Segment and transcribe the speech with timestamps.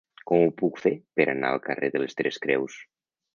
[0.29, 2.81] Com ho puc fer per anar al carrer de les Tres Creus?